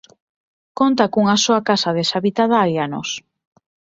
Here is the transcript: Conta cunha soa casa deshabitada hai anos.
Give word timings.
Conta 0.79 1.05
cunha 1.13 1.37
soa 1.43 1.61
casa 1.69 1.95
deshabitada 1.97 2.55
hai 2.61 2.73
anos. 2.87 3.09